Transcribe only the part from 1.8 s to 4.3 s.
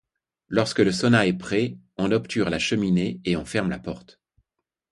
on obture la cheminée et on ferme la porte.